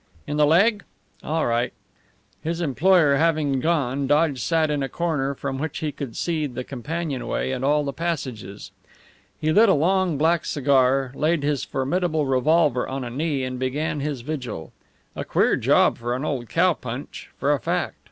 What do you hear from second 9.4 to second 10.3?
lit a long